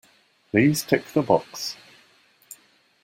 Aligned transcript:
Please 0.49 0.81
tick 0.81 1.05
the 1.13 1.21
box 1.21 1.75